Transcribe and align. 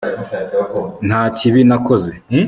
nta 1.07 1.21
kibi 1.37 1.61
nakoze 1.69 2.11